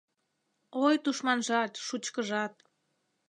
Ой, 0.85 0.95
тушманжат, 1.03 1.71
шучкыжат 1.85 2.53